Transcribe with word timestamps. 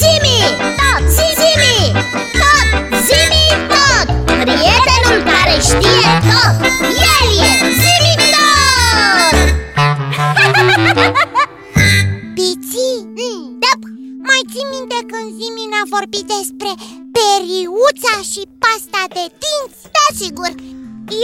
Zimi, 0.00 0.38
tot, 0.78 1.02
zimi, 1.16 1.76
tot, 2.40 2.68
zimi, 3.06 3.44
tot! 3.72 4.06
Prietenul 4.26 5.20
care 5.30 5.56
știe 5.68 6.06
tot, 6.28 6.56
el 7.14 7.28
e 7.48 7.52
zimi 7.82 8.14
tot! 8.34 9.36
Piții, 12.36 12.98
da, 13.62 13.72
mai 14.28 14.42
ții 14.50 14.66
minte 14.72 14.98
când 15.10 15.28
Zimi 15.38 15.64
ne-a 15.72 15.86
vorbit 15.96 16.26
despre 16.36 16.72
periuța 17.16 18.14
și 18.30 18.42
pasta 18.62 19.02
de 19.16 19.24
dinți? 19.42 19.80
Da, 19.96 20.06
sigur. 20.22 20.50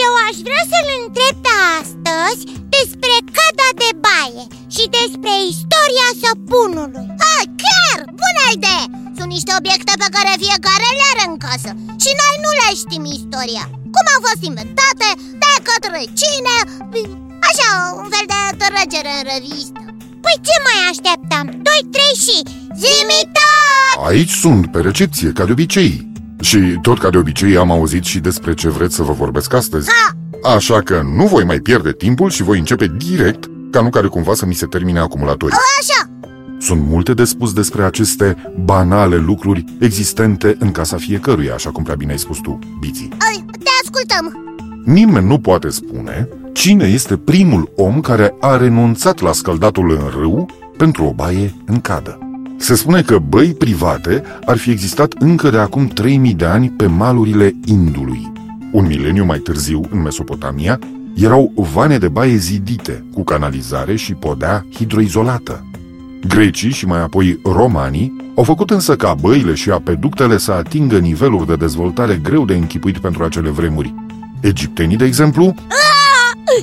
Eu 0.05 0.13
aș 0.27 0.37
vrea 0.47 0.65
să-l 0.73 0.89
întreb 1.03 1.35
pe 1.45 1.55
astăzi 1.81 2.41
despre 2.81 3.15
cada 3.39 3.69
de 3.83 3.91
baie 4.07 4.45
și 4.75 4.85
despre 4.99 5.35
istoria 5.53 6.09
săpunului 6.23 7.07
Ah, 7.33 7.45
chiar, 7.63 7.99
bună 8.23 8.45
idee! 8.57 8.85
Sunt 9.17 9.31
niște 9.37 9.53
obiecte 9.61 9.93
pe 10.03 10.09
care 10.17 10.43
fiecare 10.45 10.89
le 10.99 11.05
are 11.13 11.25
în 11.31 11.37
casă 11.47 11.71
Și 12.03 12.11
noi 12.23 12.35
nu 12.45 12.51
le 12.61 12.69
știm 12.83 13.05
istoria 13.19 13.65
Cum 13.95 14.07
au 14.15 14.21
fost 14.27 14.43
inventate, 14.51 15.09
de 15.43 15.53
către 15.69 16.01
cine 16.21 16.57
Așa, 17.49 17.71
un 18.03 18.09
fel 18.15 18.27
de 18.33 18.41
trecere 18.63 19.13
în 19.19 19.25
revistă 19.33 19.81
Păi 20.25 20.37
ce 20.47 20.57
mai 20.67 20.79
așteptăm? 20.93 21.45
2, 21.69 21.81
3 21.97 22.03
și 22.25 22.37
Zimita! 22.83 23.51
Aici 24.09 24.35
sunt, 24.45 24.63
pe 24.73 24.81
recepție, 24.89 25.29
ca 25.39 25.45
de 25.45 25.53
obicei 25.57 25.93
Și 26.49 26.59
tot 26.87 26.99
ca 26.99 27.11
de 27.11 27.19
obicei 27.25 27.57
am 27.57 27.71
auzit 27.71 28.05
și 28.05 28.19
despre 28.29 28.55
ce 28.55 28.69
vreți 28.69 28.95
să 28.95 29.03
vă 29.03 29.13
vorbesc 29.13 29.53
astăzi 29.53 29.89
Ha! 29.91 30.20
Așa 30.43 30.81
că 30.81 31.03
nu 31.17 31.27
voi 31.27 31.45
mai 31.45 31.59
pierde 31.59 31.93
timpul 31.93 32.31
și 32.31 32.43
voi 32.43 32.59
începe 32.59 32.93
direct 32.97 33.51
Ca 33.71 33.81
nu 33.81 33.89
care 33.91 34.07
cumva 34.07 34.35
să 34.35 34.47
mi 34.47 34.55
se 34.55 34.67
termine 34.67 34.99
acumulatorii 34.99 35.57
Așa, 35.81 36.11
Sunt 36.59 36.83
multe 36.87 37.15
de 37.15 37.25
spus 37.25 37.53
despre 37.53 37.83
aceste 37.83 38.53
banale 38.65 39.17
lucruri 39.17 39.65
existente 39.81 40.57
în 40.59 40.73
casa 40.73 40.97
fiecăruia, 40.97 41.55
așa 41.55 41.71
cum 41.71 41.83
prea 41.85 41.95
bine 41.95 42.11
ai 42.13 42.19
spus 42.19 42.39
tu, 42.39 42.59
Biții. 42.81 43.09
ai, 43.29 43.45
te 43.59 43.71
ascultăm 43.83 44.45
Nimeni 44.85 45.27
nu 45.27 45.39
poate 45.39 45.69
spune 45.69 46.29
cine 46.53 46.85
este 46.87 47.17
primul 47.17 47.73
om 47.77 48.01
care 48.01 48.35
a 48.41 48.57
renunțat 48.57 49.21
la 49.21 49.33
scăldatul 49.33 49.91
în 49.91 50.21
râu 50.21 50.47
pentru 50.77 51.05
o 51.05 51.13
baie 51.13 51.55
în 51.67 51.81
cadă. 51.81 52.19
Se 52.57 52.75
spune 52.75 53.03
că 53.03 53.19
băi 53.19 53.55
private 53.55 54.23
ar 54.45 54.57
fi 54.57 54.71
existat 54.71 55.15
încă 55.19 55.51
de 55.51 55.59
acum 55.59 55.87
3000 55.87 56.35
de 56.35 56.45
ani 56.45 56.69
pe 56.71 56.87
malurile 56.87 57.55
Indului. 57.65 58.33
Un 58.73 58.87
mileniu 58.87 59.25
mai 59.25 59.39
târziu, 59.39 59.81
în 59.91 60.03
Mesopotamia, 60.03 60.79
erau 61.15 61.53
vane 61.55 61.99
de 61.99 62.09
baie 62.09 62.37
zidite, 62.37 63.05
cu 63.13 63.25
canalizare 63.25 63.97
și 63.97 64.15
podea 64.15 64.67
hidroizolată. 64.75 65.65
Grecii 66.29 66.71
și 66.71 66.87
mai 66.87 67.01
apoi 67.01 67.41
romanii 67.45 68.33
au 68.37 68.45
făcut 68.45 68.71
însă 68.71 68.97
ca 68.97 69.15
băile 69.15 69.55
și 69.55 69.71
apeductele 69.71 70.39
să 70.39 70.53
atingă 70.53 70.99
niveluri 70.99 71.47
de 71.47 71.57
dezvoltare 71.57 72.21
greu 72.23 72.45
de 72.45 72.55
închipuit 72.55 72.99
pentru 72.99 73.25
acele 73.25 73.49
vremuri. 73.49 73.95
Egiptenii, 74.41 74.97
de 74.97 75.05
exemplu, 75.05 75.55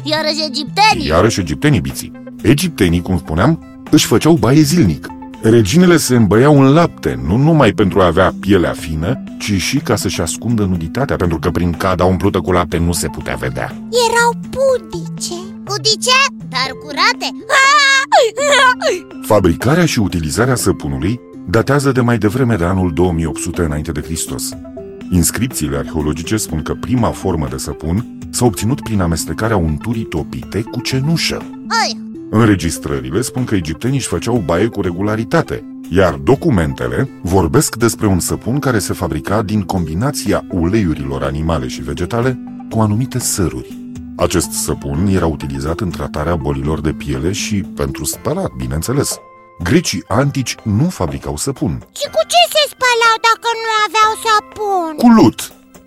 Iarăși 0.03 0.44
egiptenii 0.47 1.08
iarăși 1.08 1.39
egiptenii 1.39 1.80
biții. 1.80 2.11
Egiptenii, 2.41 3.02
cum 3.02 3.17
spuneam, 3.17 3.81
își 3.91 4.05
făceau 4.05 4.33
baie 4.33 4.61
zilnic. 4.61 5.08
Reginele 5.42 5.98
se 5.98 6.16
îmbăiau 6.16 6.62
în 6.62 6.74
lapte, 6.74 7.20
nu 7.28 7.36
numai 7.36 7.72
pentru 7.72 8.02
a 8.02 8.06
avea 8.06 8.34
pielea 8.40 8.72
fină, 8.72 9.24
ci 9.40 9.52
și 9.52 9.78
ca 9.78 9.96
să-și 9.96 10.22
ascundă 10.22 10.64
nuditatea, 10.64 11.16
pentru 11.16 11.40
că 11.40 11.52
prin 11.52 11.72
cada 11.72 12.06
umplută 12.06 12.40
cu 12.40 12.52
lapte 12.52 12.78
nu 12.78 12.92
se 12.92 13.08
putea 13.08 13.36
vedea. 13.36 13.76
Erau 14.10 14.34
pudice 14.50 15.34
Pudice, 15.64 16.12
dar 16.50 16.70
curate 16.84 17.30
Fabricarea 19.22 19.86
și 19.86 20.00
utilizarea 20.00 20.56
săpunului 20.56 21.20
datează 21.50 21.92
de 21.92 22.02
mai 22.02 22.18
devreme 22.18 22.56
de 22.56 22.64
anul 22.64 22.94
2800 22.94 23.62
înainte 23.62 23.92
de 23.92 24.02
Hristos. 24.02 24.50
Inscripțiile 25.12 25.78
arheologice 25.78 26.38
spun 26.38 26.62
că 26.62 26.74
prima 26.74 27.12
formă 27.12 27.48
de 27.50 27.58
săpun 27.58 28.18
s-a 28.30 28.46
obținut 28.46 28.82
prin 28.82 29.02
amestecarea 29.02 29.58
unturii 29.58 30.03
topite 30.03 30.62
cu 30.62 30.81
cenușă. 30.81 31.38
Ai, 31.84 32.06
Înregistrările 32.30 33.22
spun 33.22 33.44
că 33.46 33.56
egiptenii 33.56 33.98
își 33.98 34.08
făceau 34.08 34.38
baie 34.38 34.68
cu 34.68 34.82
regularitate, 34.82 35.64
iar 35.90 36.14
documentele 36.14 37.10
vorbesc 37.22 37.76
despre 37.76 38.08
un 38.08 38.20
săpun 38.20 38.60
care 38.60 38.80
se 38.80 38.94
fabrica 38.94 39.42
din 39.42 39.62
combinația 39.64 40.46
uleiurilor 40.50 41.24
animale 41.24 41.68
și 41.68 41.82
vegetale 41.82 42.40
cu 42.70 42.80
anumite 42.80 43.20
săruri. 43.20 43.78
Acest 44.18 44.52
săpun 44.52 45.08
era 45.08 45.26
utilizat 45.26 45.80
în 45.80 45.90
tratarea 45.90 46.36
bolilor 46.36 46.82
de 46.82 46.94
piele 46.94 47.32
și 47.32 47.56
pentru 47.76 48.04
spălat, 48.04 48.52
bineînțeles. 48.58 49.20
Grecii 49.64 50.04
antici 50.08 50.56
nu 50.64 50.90
fabricau 50.90 51.38
săpun. 51.38 51.72
Și 52.00 52.08
cu 52.14 52.22
ce 52.32 52.42
se 52.54 52.64
spălau 52.74 53.16
dacă 53.28 53.50
nu 53.64 53.70
aveau 53.86 54.12
sapun? 54.26 54.92
Cu 55.04 55.22
lut! 55.22 55.40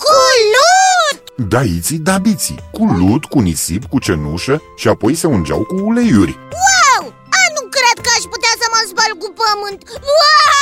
Cu 0.05 0.17
lut! 0.55 1.20
Da, 1.49 1.63
iții, 1.63 1.99
da, 1.99 2.19
biții. 2.19 2.59
Cu 2.73 2.85
lut, 2.85 3.25
cu 3.25 3.39
nisip, 3.41 3.85
cu 3.85 3.99
cenușă 3.99 4.63
și 4.77 4.89
apoi 4.89 5.15
se 5.15 5.27
ungeau 5.27 5.63
cu 5.63 5.75
uleiuri. 5.75 6.39
wow! 6.63 7.07
A, 7.09 7.43
nu 7.57 7.69
cred 7.77 8.05
că 8.05 8.11
aș 8.17 8.23
putea 8.23 8.55
să 8.61 8.67
mă 8.73 8.81
spăl 8.89 9.13
cu 9.19 9.35
pământ 9.41 9.83
Uaa! 9.89 10.61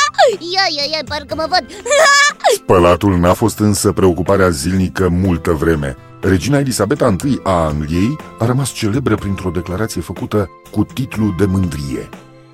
Ia, 0.54 0.66
ia, 0.76 0.96
ia, 0.96 1.02
parcă 1.08 1.34
mă 1.34 1.46
văd 1.48 1.64
Spălatul 2.54 3.18
n-a 3.18 3.32
fost 3.32 3.58
însă 3.58 3.92
preocuparea 3.92 4.48
zilnică 4.48 5.08
multă 5.08 5.50
vreme. 5.50 5.96
Regina 6.20 6.58
Elisabeta 6.58 7.16
I 7.24 7.40
a 7.42 7.50
Angliei 7.52 8.16
a 8.38 8.44
rămas 8.46 8.72
celebră 8.72 9.14
printr-o 9.14 9.50
declarație 9.50 10.00
făcută 10.00 10.50
cu 10.70 10.84
titlu 10.84 11.34
de 11.38 11.44
mândrie. 11.44 12.08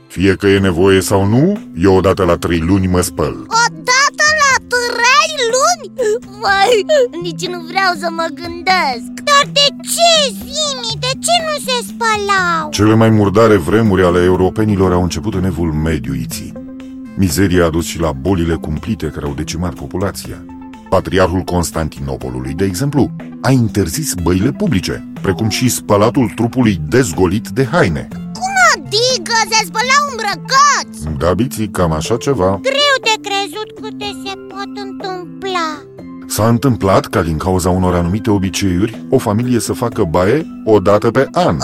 Fie 0.07 0.35
că 0.35 0.47
e 0.47 0.59
nevoie 0.59 1.01
sau 1.01 1.25
nu, 1.27 1.71
eu 1.77 1.97
odată 1.97 2.25
la 2.25 2.37
trei 2.37 2.59
luni 2.59 2.87
mă 2.87 3.01
spăl. 3.01 3.35
Odată 3.41 3.51
la 3.51 3.63
trei 3.65 3.79
luni? 3.79 3.94
Vai, 6.45 6.87
nici 7.23 7.47
nu 7.47 7.61
vreau 7.61 7.93
să 7.99 8.09
mă 8.11 8.27
gândesc 8.35 9.13
Dar 9.29 9.45
de 9.53 9.67
ce, 9.93 10.33
Zimi? 10.33 11.01
De 11.01 11.13
ce 11.25 11.35
nu 11.47 11.57
se 11.67 11.87
spălau? 11.87 12.71
Cele 12.71 12.95
mai 12.95 13.11
murdare 13.11 13.57
vremuri 13.57 14.05
ale 14.05 14.23
europenilor 14.23 14.93
au 14.93 15.03
început 15.03 15.35
în 15.35 15.45
evul 15.45 15.73
mediu 15.73 16.15
iții. 16.15 16.53
Mizeria 17.17 17.65
a 17.65 17.71
dus 17.71 17.85
și 17.87 18.01
la 18.01 18.13
bolile 18.13 18.55
cumplite 18.55 19.07
care 19.07 19.27
au 19.27 19.33
decimat 19.35 19.75
populația. 19.75 20.45
Patriarhul 20.89 21.41
Constantinopolului, 21.41 22.53
de 22.53 22.65
exemplu, 22.65 23.11
a 23.41 23.51
interzis 23.51 24.15
băile 24.23 24.53
publice, 24.53 25.13
precum 25.23 25.49
și 25.49 25.69
spălatul 25.69 26.33
trupului 26.35 26.81
dezgolit 26.89 27.49
de 27.49 27.69
haine. 27.71 28.09
Adică 28.75 29.37
se 29.51 29.65
spălau 29.65 30.05
îmbrăcați 30.11 31.19
Da, 31.19 31.35
biții, 31.35 31.69
cam 31.69 31.93
așa 31.93 32.17
ceva. 32.17 32.61
Greu 32.63 32.97
de 33.09 33.15
crezut 33.27 33.69
câte 33.81 34.05
se 34.24 34.24
pot 34.24 34.24
întâmpla 34.24 34.24
S-a 36.35 36.49
întâmplat 36.49 37.07
ca 37.07 37.23
din 37.23 37.37
cauza 37.37 37.71
unor 37.71 37.95
anumite 37.95 38.31
obiceiuri, 38.31 39.05
o 39.11 39.19
familie 39.19 39.59
să 39.59 39.73
facă 39.73 40.05
baie 40.05 40.47
o 40.65 40.81
dată 40.81 41.11
pe 41.11 41.29
an. 41.33 41.57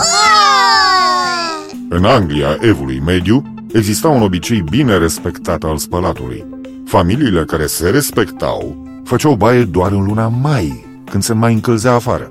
În 1.89 2.05
Anglia, 2.05 2.57
evului 2.59 3.01
mediu, 3.05 3.53
exista 3.73 4.07
un 4.07 4.21
obicei 4.21 4.63
bine 4.69 4.97
respectat 4.97 5.63
al 5.63 5.77
spălatului. 5.77 6.45
Familiile 6.85 7.43
care 7.43 7.65
se 7.65 7.89
respectau 7.89 8.87
făceau 9.03 9.35
baie 9.35 9.63
doar 9.63 9.91
în 9.91 10.03
luna 10.03 10.27
mai, 10.27 10.85
când 11.09 11.23
se 11.23 11.33
mai 11.33 11.53
încălzea 11.53 11.93
afară. 11.93 12.27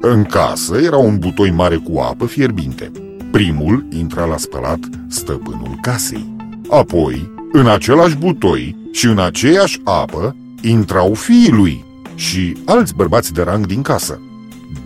În 0.00 0.24
casă 0.24 0.76
era 0.76 0.96
un 0.96 1.18
butoi 1.18 1.50
mare 1.50 1.76
cu 1.76 1.98
apă 1.98 2.26
fierbinte. 2.26 2.90
Primul 3.30 3.86
intra 3.90 4.24
la 4.24 4.36
spălat 4.36 4.78
stăpânul 5.08 5.78
casei. 5.80 6.34
Apoi, 6.70 7.30
în 7.52 7.66
același 7.66 8.16
butoi 8.16 8.76
și 8.92 9.06
în 9.06 9.18
aceeași 9.18 9.80
apă, 9.84 10.36
intrau 10.62 11.14
fiii 11.14 11.50
lui 11.50 11.84
și 12.14 12.56
alți 12.64 12.94
bărbați 12.94 13.32
de 13.32 13.42
rang 13.42 13.66
din 13.66 13.82
casă. 13.82 14.20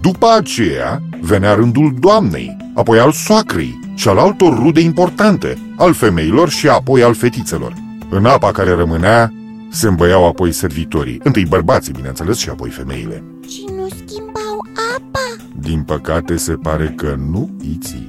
După 0.01 0.27
aceea 0.39 1.03
venea 1.21 1.55
rândul 1.55 1.95
doamnei, 1.99 2.57
apoi 2.75 2.99
al 2.99 3.13
soacrei 3.13 3.81
și 3.95 4.09
al 4.09 4.19
altor 4.19 4.59
rude 4.59 4.81
importante, 4.81 5.59
al 5.77 5.93
femeilor 5.93 6.49
și 6.49 6.69
apoi 6.69 7.03
al 7.03 7.15
fetițelor. 7.15 7.73
În 8.11 8.27
apa 8.27 8.51
care 8.51 8.75
rămânea, 8.75 9.33
se 9.71 9.87
îmbăiau 9.87 10.27
apoi 10.27 10.53
servitorii, 10.53 11.21
întâi 11.23 11.45
bărbații, 11.45 11.93
bineînțeles, 11.93 12.39
și 12.39 12.49
apoi 12.49 12.71
femeile. 12.71 13.25
Și 13.49 13.65
nu 13.77 13.89
schimbau 13.89 14.67
apa? 14.97 15.45
Din 15.59 15.83
păcate, 15.83 16.37
se 16.37 16.53
pare 16.53 16.93
că 16.97 17.17
nu 17.31 17.51
iții. 17.75 18.07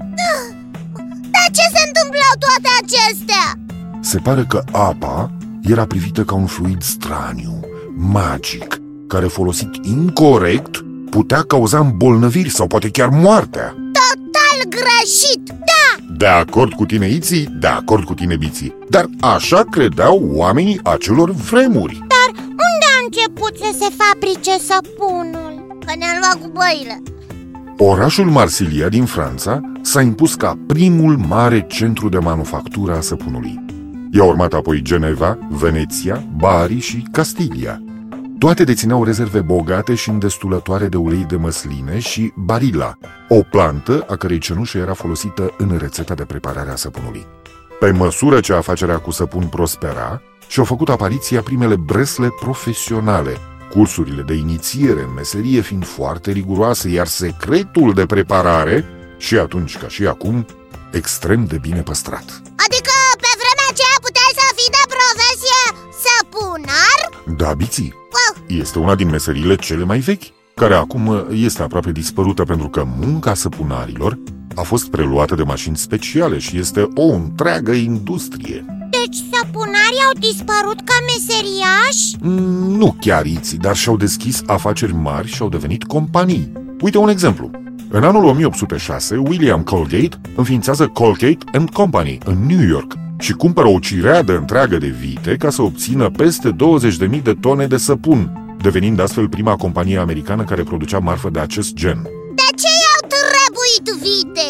Dar 1.31 1.47
ce 1.51 1.61
se 1.73 1.81
întâmplau 1.87 2.33
toate 2.39 2.69
acestea? 2.81 3.45
Se 3.99 4.17
pare 4.17 4.45
că 4.47 4.63
apa 4.71 5.31
era 5.63 5.85
privită 5.85 6.23
ca 6.23 6.35
un 6.35 6.45
fluid 6.45 6.81
straniu, 6.81 7.56
magic, 7.97 8.81
care 9.07 9.25
folosit 9.25 9.69
incorrect 9.81 10.85
putea 11.09 11.41
cauza 11.41 11.79
îmbolnăviri 11.79 12.49
sau 12.49 12.67
poate 12.67 12.89
chiar 12.89 13.09
moartea. 13.09 13.67
Total 13.69 14.69
greșit 14.69 15.47
Da, 15.47 16.15
De 16.17 16.25
acord 16.25 16.73
cu 16.73 16.85
tine, 16.85 17.09
Iții, 17.09 17.47
de 17.59 17.67
acord 17.67 18.03
cu 18.03 18.13
tine, 18.13 18.35
Biții. 18.35 18.75
Dar 18.89 19.05
așa 19.19 19.63
credeau 19.69 20.29
oamenii 20.33 20.79
acelor 20.83 21.31
vremuri. 21.31 21.93
Dar 22.07 22.43
unde 22.43 22.87
a 22.95 23.03
început 23.03 23.57
să 23.57 23.77
se 23.79 23.87
fabrice 23.97 24.51
săpunul? 24.59 25.65
că 25.87 25.93
ne-am 25.97 26.17
luat 26.19 26.33
cu 26.41 26.51
băile 26.53 27.01
Orașul 27.77 28.25
Marsilia 28.25 28.89
din 28.89 29.05
Franța 29.05 29.61
s-a 29.81 30.01
impus 30.01 30.35
ca 30.35 30.59
primul 30.67 31.17
mare 31.17 31.65
centru 31.67 32.09
de 32.09 32.17
manufactură 32.17 32.95
a 32.95 33.01
săpunului. 33.01 33.65
I-a 34.11 34.23
urmat 34.23 34.53
apoi 34.53 34.81
Geneva, 34.81 35.37
Veneția, 35.49 36.23
Bari 36.37 36.79
și 36.79 37.07
Castilia. 37.11 37.81
Toate 38.47 38.63
dețineau 38.63 39.03
rezerve 39.03 39.41
bogate 39.41 39.95
și 39.95 40.09
îndestulătoare 40.09 40.87
de 40.87 40.97
ulei 40.97 41.23
de 41.23 41.35
măsline 41.35 41.99
și 41.99 42.33
barila, 42.35 42.97
o 43.29 43.41
plantă 43.41 44.05
a 44.09 44.15
cărei 44.15 44.39
cenușă 44.39 44.77
era 44.77 44.93
folosită 44.93 45.53
în 45.57 45.77
rețeta 45.77 46.13
de 46.13 46.25
preparare 46.25 46.69
a 46.69 46.75
săpunului. 46.75 47.25
Pe 47.79 47.91
măsură 47.91 48.39
ce 48.39 48.53
afacerea 48.53 48.97
cu 48.97 49.11
săpun 49.11 49.47
prospera, 49.47 50.21
și-au 50.47 50.65
făcut 50.65 50.89
apariția 50.89 51.41
primele 51.41 51.75
bresle 51.75 52.29
profesionale, 52.39 53.37
cursurile 53.69 54.21
de 54.21 54.33
inițiere 54.33 55.01
în 55.01 55.13
meserie 55.15 55.61
fiind 55.61 55.85
foarte 55.85 56.31
riguroase, 56.31 56.89
iar 56.89 57.07
secretul 57.07 57.93
de 57.93 58.05
preparare, 58.05 58.85
și 59.17 59.37
atunci 59.37 59.77
ca 59.77 59.87
și 59.87 60.07
acum, 60.07 60.45
extrem 60.91 61.45
de 61.45 61.57
bine 61.57 61.81
păstrat. 61.81 62.25
Adică 62.65 62.93
pe 63.23 63.31
vremea 63.41 63.67
aceea 63.69 63.97
puteai 64.01 64.33
să 64.39 64.45
fii 64.57 64.73
de 64.77 64.83
profesie 64.95 65.61
săpunar? 66.03 66.99
Da, 67.37 67.53
biții, 67.53 68.05
Wow. 68.06 68.06
Este 68.47 68.79
una 68.79 68.95
din 68.95 69.09
meseriile 69.09 69.55
cele 69.55 69.83
mai 69.83 69.99
vechi, 69.99 70.23
care 70.55 70.73
acum 70.73 71.25
este 71.31 71.61
aproape 71.61 71.91
dispărută 71.91 72.43
pentru 72.43 72.67
că 72.67 72.87
munca 72.99 73.33
săpunarilor 73.33 74.19
a 74.55 74.61
fost 74.61 74.89
preluată 74.89 75.35
de 75.35 75.43
mașini 75.43 75.77
speciale 75.77 76.37
și 76.37 76.57
este 76.57 76.87
o 76.95 77.03
întreagă 77.13 77.71
industrie. 77.71 78.65
Deci 78.89 79.17
săpunarii 79.31 80.05
au 80.07 80.19
dispărut 80.19 80.79
ca 80.85 80.93
meseriași? 81.05 82.15
Mm, 82.21 82.77
Nu 82.77 82.95
chiar 82.99 83.25
iții, 83.25 83.57
dar 83.57 83.75
și-au 83.75 83.97
deschis 83.97 84.41
afaceri 84.45 84.93
mari 84.93 85.27
și 85.27 85.41
au 85.41 85.49
devenit 85.49 85.83
companii. 85.83 86.51
Uite 86.81 86.97
un 86.97 87.09
exemplu. 87.09 87.51
În 87.89 88.03
anul 88.03 88.25
1806, 88.25 89.15
William 89.15 89.61
Colgate 89.61 90.19
înființează 90.35 90.87
Colgate 90.87 91.37
and 91.51 91.69
Company 91.69 92.17
în 92.25 92.45
New 92.45 92.67
York 92.67 92.93
și 93.19 93.33
cumpără 93.33 93.67
o 93.67 93.79
cireadă 93.79 94.37
întreagă 94.37 94.77
de 94.77 94.87
vite 94.87 95.35
ca 95.35 95.49
să 95.49 95.61
obțină 95.61 96.09
peste 96.09 96.55
20.000 97.15 97.21
de 97.23 97.33
tone 97.33 97.67
de 97.67 97.77
săpun, 97.77 98.36
devenind 98.61 98.99
astfel 98.99 99.29
prima 99.29 99.55
companie 99.55 99.97
americană 99.97 100.43
care 100.43 100.63
producea 100.63 100.99
marfă 100.99 101.29
de 101.29 101.39
acest 101.39 101.73
gen. 101.73 102.01
De 102.35 102.47
ce 102.61 102.71
i-au 102.83 103.01
trebuit 103.15 104.03
vite? 104.03 104.49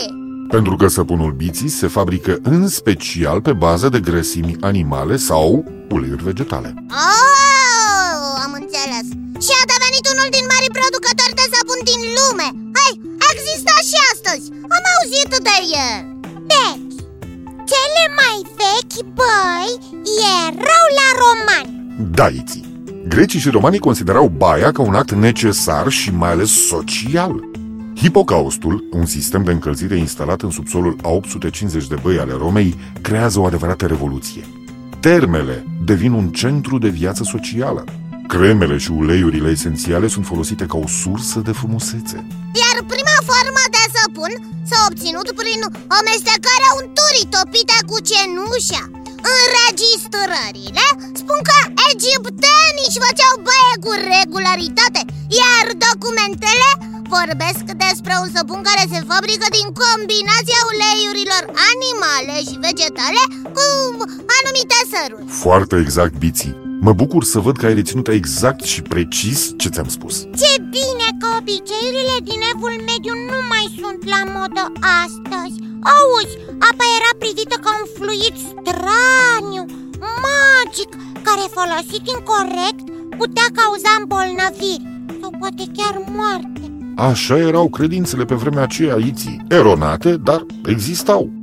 Pentru 0.49 0.75
că 0.75 0.87
săpunul 0.87 1.31
biții 1.31 1.69
se 1.69 1.87
fabrică 1.87 2.39
în 2.43 2.67
special 2.67 3.41
pe 3.41 3.53
bază 3.53 3.89
de 3.89 3.99
grăsimi 3.99 4.55
animale 4.61 5.15
sau 5.17 5.65
uleiuri 5.89 6.23
vegetale. 6.23 6.73
Oh, 6.89 8.43
am 8.45 8.51
înțeles 8.61 9.07
Și 9.45 9.51
a 9.61 9.63
devenit 9.73 10.05
unul 10.13 10.29
din 10.35 10.45
mari 10.53 10.75
producători 10.77 11.37
de 11.39 11.45
săpun 11.53 11.79
din 11.89 12.01
lume 12.17 12.47
Hai, 12.79 12.93
există 13.31 13.73
și 13.89 13.97
astăzi 14.13 14.45
Am 14.75 14.83
auzit 14.93 15.31
de 15.47 15.57
el 15.87 15.97
Deci, 16.53 16.95
cele 17.71 18.03
mai 18.21 18.37
vechi 18.61 18.99
băi 19.17 19.71
erau 20.45 20.85
la 20.99 21.07
romani 21.23 21.71
Da, 22.17 22.27
Iții. 22.41 22.66
Grecii 23.07 23.39
și 23.39 23.49
romanii 23.49 23.79
considerau 23.79 24.27
baia 24.37 24.71
ca 24.71 24.81
un 24.81 24.93
act 24.93 25.11
necesar 25.11 25.89
și 25.89 26.11
mai 26.11 26.31
ales 26.31 26.67
social. 26.67 27.49
Hipocaustul, 27.95 28.87
un 28.91 29.05
sistem 29.05 29.43
de 29.43 29.51
încălzire 29.51 29.97
instalat 29.97 30.41
în 30.41 30.51
subsolul 30.51 30.95
a 31.01 31.09
850 31.09 31.87
de 31.87 31.95
băi 32.01 32.19
ale 32.19 32.33
Romei, 32.37 32.75
creează 33.01 33.39
o 33.39 33.45
adevărată 33.45 33.85
revoluție. 33.85 34.43
Termele 34.99 35.65
devin 35.85 36.11
un 36.11 36.29
centru 36.29 36.77
de 36.77 36.87
viață 36.87 37.23
socială. 37.23 37.83
Cremele 38.27 38.77
și 38.77 38.91
uleiurile 38.91 39.49
esențiale 39.49 40.07
sunt 40.07 40.25
folosite 40.25 40.65
ca 40.65 40.77
o 40.77 40.87
sursă 40.87 41.39
de 41.39 41.51
frumusețe. 41.51 42.27
Iar 42.61 42.77
prima 42.93 43.17
formă 43.29 43.63
de 43.75 43.83
săpun 43.95 44.31
s-a 44.69 44.79
obținut 44.89 45.31
prin 45.41 45.61
amestecarea 45.99 46.71
unturii 46.81 47.29
topite 47.35 47.77
cu 47.89 47.97
cenușa 48.09 48.96
Înregistrările 49.35 50.85
spun 51.21 51.39
că 51.49 51.57
egiptenii 51.91 52.87
își 52.89 53.03
făceau 53.05 53.33
baie 53.47 53.73
cu 53.85 53.91
regularitate 54.13 55.01
Iar 55.41 55.65
documentele 55.87 56.69
vorbesc 57.15 57.65
despre 57.85 58.13
un 58.23 58.29
săpun 58.35 58.59
care 58.69 58.83
se 58.93 58.99
fabrică 59.11 59.47
din 59.57 59.67
combinația 59.83 60.61
uleiurilor 60.71 61.43
animale 61.71 62.35
și 62.47 62.55
vegetale 62.67 63.23
cu 63.57 63.67
anumite 64.37 64.79
săruri 64.91 65.25
Foarte 65.43 65.75
exact, 65.83 66.13
Biții. 66.23 66.66
Mă 66.79 66.93
bucur 66.93 67.23
să 67.23 67.39
văd 67.39 67.57
că 67.57 67.65
ai 67.65 67.73
reținut 67.73 68.07
exact 68.07 68.63
și 68.63 68.81
precis 68.81 69.53
ce 69.57 69.69
ți-am 69.69 69.87
spus. 69.87 70.15
Ce 70.21 70.51
bine 70.75 71.07
că 71.19 71.27
obiceiurile 71.39 72.17
din 72.29 72.41
evul 72.53 72.73
mediu 72.91 73.13
nu 73.31 73.39
mai 73.51 73.65
sunt 73.81 74.01
la 74.13 74.21
modă 74.35 74.63
astăzi 75.03 75.55
Auzi, 75.95 76.35
apa 76.69 76.85
era 76.97 77.11
privită 77.23 77.55
ca 77.63 77.71
un 77.79 77.85
fluid 77.97 78.35
straniu, 78.49 79.63
magic 80.25 80.91
Care 81.27 81.45
folosit 81.57 82.03
incorrect 82.15 82.85
putea 83.19 83.47
cauza 83.59 83.91
îmbolnăviri 83.99 84.87
Sau 85.21 85.31
poate 85.39 85.63
chiar 85.77 85.95
moarte 86.17 86.61
Așa 87.09 87.37
erau 87.37 87.69
credințele 87.69 88.25
pe 88.25 88.35
vremea 88.35 88.63
aceea, 88.63 88.95
Iții. 88.95 89.41
Eronate, 89.49 90.17
dar 90.17 90.45
existau. 90.65 91.36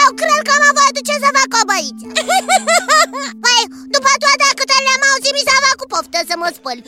Eu 0.00 0.08
cred 0.20 0.40
că 0.46 0.52
am 0.58 0.64
avut 0.70 0.94
ce 1.08 1.14
să 1.24 1.28
fac 1.38 1.50
o 1.60 1.62
băiță 1.70 2.06
Păi, 3.44 3.62
după 3.94 4.10
toate 4.22 4.46
câte 4.58 4.76
le-am 4.86 5.02
auzit, 5.10 5.32
mi 5.36 5.46
s-a 5.46 5.56
făcut 5.68 5.88
poftă 5.92 6.18
să 6.30 6.34
mă 6.42 6.48
spăl 6.56 6.78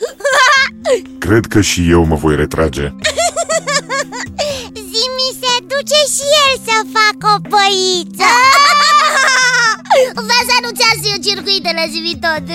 Cred 1.25 1.45
că 1.53 1.59
și 1.69 1.81
eu 1.95 2.01
mă 2.11 2.15
voi 2.23 2.35
retrage. 2.43 2.85
Zimi 4.89 5.29
se 5.41 5.53
duce 5.71 5.99
și 6.15 6.25
el 6.43 6.53
să 6.67 6.75
facă 6.97 7.25
o 7.35 7.37
băiță 7.51 8.29
Vezi 10.27 10.49
să 10.51 10.57
nu 10.63 10.69
ți 10.77 11.27
circuitele 11.27 11.83
zi 11.93 12.17
tot 12.25 12.45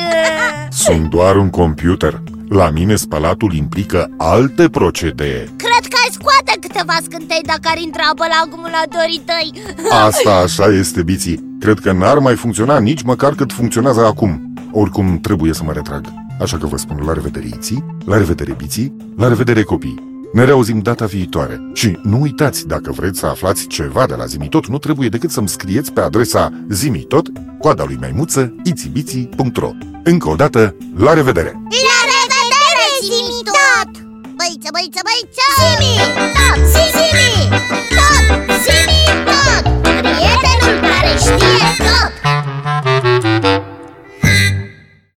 Sunt 0.85 1.11
doar 1.11 1.37
un 1.37 1.51
computer. 1.51 2.23
La 2.51 2.71
mine 2.71 2.97
spălatul 2.97 3.55
implică 3.55 4.11
alte 4.17 4.69
procedee. 4.69 5.45
Cred 5.57 5.85
că 5.89 5.97
ai 6.05 6.11
scoate 6.13 6.59
câteva 6.61 6.93
scântei 7.03 7.41
dacă 7.47 7.61
ar 7.65 7.79
intra 7.79 8.03
pe 8.17 8.27
la 8.29 8.39
acumulatorii 8.45 9.23
tăi 9.25 9.53
Asta 10.07 10.31
așa 10.31 10.67
este, 10.67 11.03
Biții. 11.03 11.57
Cred 11.61 11.79
că 11.79 11.93
n-ar 11.93 12.19
mai 12.19 12.35
funcționa 12.35 12.79
nici 12.79 13.03
măcar 13.03 13.35
cât 13.35 13.53
funcționează 13.53 14.05
acum. 14.05 14.53
Oricum, 14.73 15.19
trebuie 15.21 15.53
să 15.53 15.63
mă 15.65 15.73
retrag. 15.73 16.05
Așa 16.41 16.57
că 16.57 16.67
vă 16.67 16.77
spun 16.77 17.03
la 17.07 17.13
revedere, 17.13 17.47
Iții, 17.47 17.85
la 18.05 18.17
revedere, 18.17 18.53
Biții, 18.53 18.97
la 19.17 19.29
revedere, 19.29 19.63
copii. 19.63 20.09
Ne 20.33 20.45
reauzim 20.45 20.79
data 20.79 21.05
viitoare. 21.05 21.71
Și 21.73 21.99
nu 22.03 22.21
uitați, 22.21 22.67
dacă 22.67 22.93
vreți 22.93 23.19
să 23.19 23.27
aflați 23.27 23.67
ceva 23.67 24.07
de 24.07 24.15
la 24.15 24.25
Zimitot, 24.25 24.67
nu 24.67 24.79
trebuie 24.79 25.09
decât 25.09 25.31
să-mi 25.31 25.49
scrieți 25.49 25.93
pe 25.93 26.01
adresa 26.01 26.53
zimitot, 26.69 27.27
coada 27.59 27.85
lui 27.85 27.97
maimuță, 28.01 28.55
itibiții.ro 28.65 29.71
Încă 30.05 30.29
o 30.29 30.35
dată, 30.35 30.77
la 30.97 31.13
revedere! 31.13 31.13
La 31.13 31.15
revedere, 31.15 31.53
Zimi 31.53 31.81
tot! 31.81 31.90
băiță, 34.41 34.69
băiță, 34.77 35.01
băiță! 35.07 35.47
Simi, 35.61 35.95
tot, 36.37 36.61
Simi, 36.73 37.31
tot, 37.97 38.27
Simi, 38.65 39.03